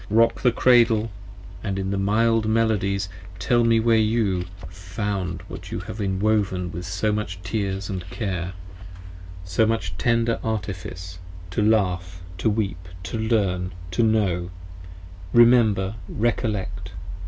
[0.09, 1.11] Rock the Cradle,
[1.63, 3.07] and in mild melodies
[3.37, 8.09] tell me where [you] found What you have en woven with so much tears &
[8.09, 8.53] care!
[9.43, 11.19] so much 65 Tender artifice!
[11.51, 14.49] to laugh, to weep, to learn, to know:
[15.33, 15.95] 25 Remember!
[16.09, 16.93] recollect!